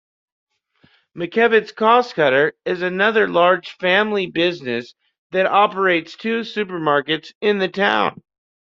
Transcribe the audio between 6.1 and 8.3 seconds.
two supermarkets in the town.